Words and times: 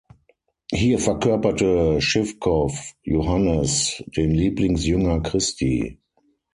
Hier 0.71 0.97
verkörperte 0.97 2.01
Schiwkow 2.01 2.75
Johannes, 3.03 4.03
den 4.07 4.31
Lieblingsjünger 4.31 5.19
Christi. 5.21 5.99